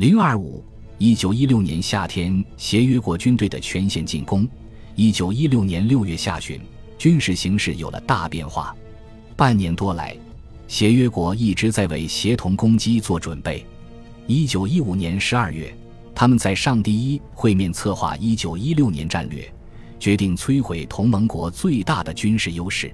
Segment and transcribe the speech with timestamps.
[0.00, 0.64] 零二五，
[0.96, 4.48] 一九一六年夏天，协约国军队的全线进攻。
[4.94, 6.58] 一九一六年六月下旬，
[6.96, 8.74] 军事形势有了大变化。
[9.36, 10.16] 半年多来，
[10.66, 13.62] 协约国一直在为协同攻击做准备。
[14.26, 15.70] 一九一五年十二月，
[16.14, 19.52] 他们在上第一会面策划一九一六年战略，
[19.98, 22.90] 决定摧毁同盟国最大的军事优势。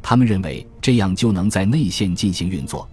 [0.00, 2.88] 他们认为这样就能在内线进行运作。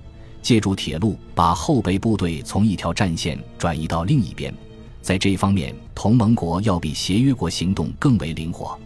[0.46, 4.54] 借助铁路把后备部队从一条战线转移到另一边，
[5.02, 8.80] 在这方面，同盟国要比协约国行动更为灵活。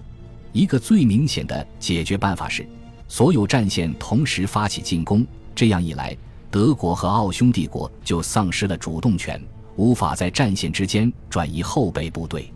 [0.54, 2.66] 一个最明显的解决办法是，
[3.10, 5.28] 所有战线同时发起进攻。
[5.54, 6.16] 这样一来，
[6.50, 9.38] 德国和奥匈帝国就丧失了主动权，
[9.76, 12.50] 无法在战线之间转移后备部队。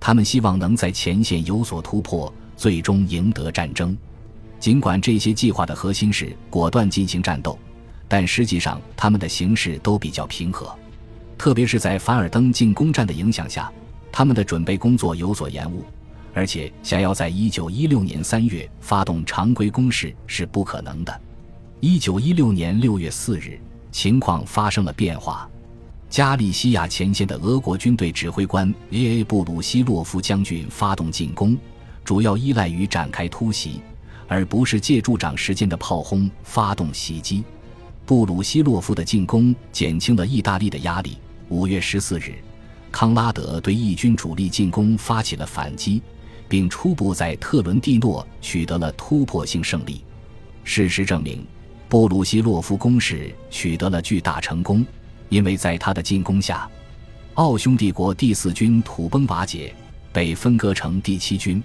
[0.00, 3.94] 他们希望能在前线有所突破，最终赢得战争。
[4.58, 7.58] 尽管这些计划的核心是果断进行战斗。
[8.08, 10.74] 但实际上，他们的形势都比较平和，
[11.36, 13.70] 特别是在凡尔登进攻战的影响下，
[14.10, 15.84] 他们的准备工作有所延误，
[16.32, 21.20] 而且想要在一九一六年三月发动常规攻势是不可能的。
[21.80, 23.60] 一九一六年六月四日，
[23.92, 25.48] 情况发生了变化，
[26.08, 29.22] 加利西亚前线的俄国军队指挥官 A.A.
[29.22, 31.56] 布鲁西洛夫将军发动进攻，
[32.04, 33.82] 主要依赖于展开突袭，
[34.26, 37.44] 而不是借助长时间的炮轰发动袭击。
[38.08, 41.18] 布鲁西洛夫的进攻减轻了意大利的压力。
[41.50, 42.36] 五月十四日，
[42.90, 46.00] 康拉德对义军主力进攻发起了反击，
[46.48, 50.02] 并初步在特伦蒂诺取得了突破性胜利。
[50.64, 51.46] 事实证明，
[51.86, 54.82] 布鲁西洛夫攻势取得了巨大成功，
[55.28, 56.66] 因为在他的进攻下，
[57.34, 59.74] 奥匈帝国第四军土崩瓦解，
[60.14, 61.62] 被分割成第七军，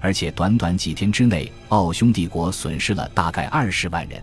[0.00, 4.20] 而且短短几天之内，奥匈帝国损失了大概二十万人。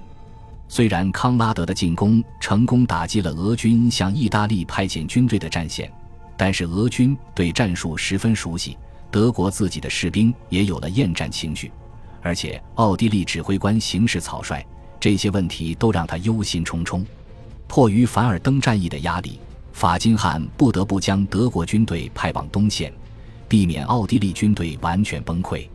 [0.71, 5.91] 虽然康拉德的进攻成功打击了俄军向意大利派遣军队的战线，
[6.37, 8.77] 但是俄军对战术十分熟悉，
[9.11, 11.69] 德国自己的士兵也有了厌战情绪，
[12.21, 14.65] 而且奥地利指挥官行事草率，
[14.97, 17.03] 这些问题都让他忧心忡忡。
[17.67, 19.41] 迫于凡尔登战役的压力，
[19.73, 22.93] 法金汉不得不将德国军队派往东线，
[23.49, 25.67] 避免奥地利军队完全崩溃。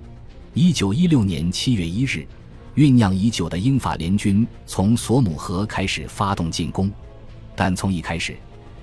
[0.55, 2.27] 一九一六年七月一日。
[2.77, 6.91] 酝酿已久的英法联军从索姆河开始发动进攻，
[7.55, 8.37] 但从一开始，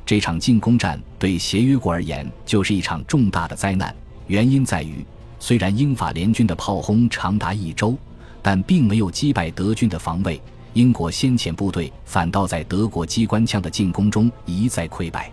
[0.04, 3.96] 这场进攻战对协约国而言就是一场重大的灾难。
[4.26, 5.06] 原因在于，
[5.40, 7.96] 虽然英法联军的炮轰长达一周，
[8.42, 10.42] 但并没有击败德军的防卫，
[10.74, 15.32] 英国先遣部队反倒在德国机关枪的进攻中一再溃败。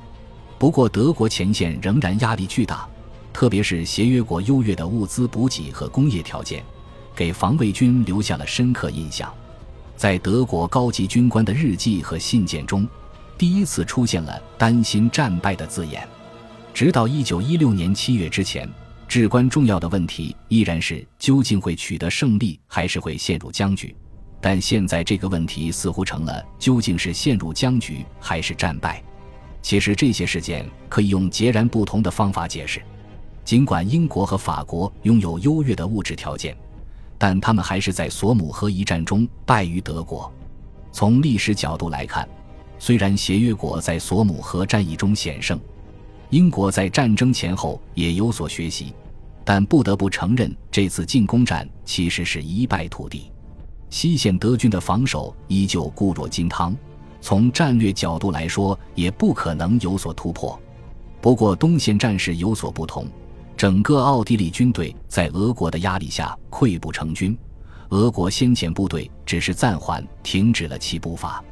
[0.58, 2.86] 不过，德国前线仍然压力巨大，
[3.32, 6.62] 特别是协约国优越的物资补给和工业条件。
[7.14, 9.32] 给防卫军留下了深刻印象，
[9.96, 12.88] 在德国高级军官的日记和信件中，
[13.36, 16.06] 第一次出现了担心战败的字眼。
[16.72, 18.68] 直到一九一六年七月之前，
[19.06, 23.94] 至关重要的问题依然是究竟会取得胜利还是会陷入僵局。
[24.40, 29.02] 但现在这个问题似乎成了究竟是陷入僵局还是战败。
[29.60, 32.80] 其实这些事件可以用截然不同的方法解释。
[33.44, 36.56] 尽管英国和法国拥有优越的物质条件。
[37.20, 40.32] 但他们还是在索姆河一战中败于德国。
[40.90, 42.26] 从历史角度来看，
[42.78, 45.60] 虽然协约国在索姆河战役中险胜，
[46.30, 48.94] 英国在战争前后也有所学习，
[49.44, 53.30] 但不得不承认，这次进攻战其实是一败涂地。
[53.90, 56.74] 西线德军的防守依旧固若金汤，
[57.20, 60.58] 从战略角度来说，也不可能有所突破。
[61.20, 63.06] 不过，东线战事有所不同。
[63.60, 67.36] 整个奥地利军队在俄国的压力下溃不成军，
[67.90, 71.44] 俄国先遣部队只是暂缓停止了其步伐。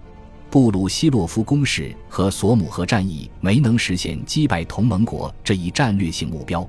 [0.48, 6.66] 布鲁西洛夫攻势和索姆河战役没能实现击败同盟国这一战略性目标。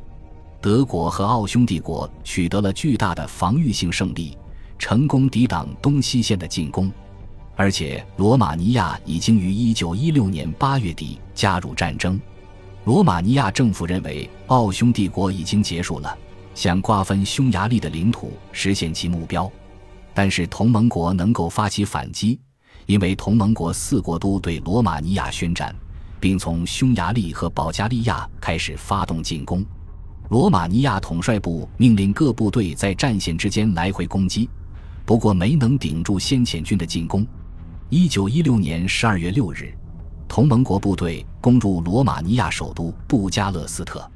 [0.59, 4.37] 德国和奥匈帝国取得了巨大的防御性胜利，
[4.77, 6.91] 成功抵挡东西线的进攻，
[7.55, 12.19] 而且罗马尼亚已经于1916年8月底加入战争。
[12.85, 16.17] 罗马尼亚政府认为，奥匈帝国已经结束了
[16.55, 19.51] 想瓜分匈牙利的领土，实现其目标。
[20.13, 22.39] 但是同盟国能够发起反击，
[22.85, 25.75] 因为同盟国四国都对罗马尼亚宣战，
[26.19, 29.63] 并从匈牙利和保加利亚开始发动进攻。
[30.29, 34.49] 罗马尼亚统帅部命令各部队在战线之间来回攻击，
[35.05, 37.25] 不过没能顶住先遣军的进攻。
[37.89, 39.73] 一九一六年十二月六日。
[40.29, 44.09] 同盟国部队攻入罗马尼亚首都布加勒斯特。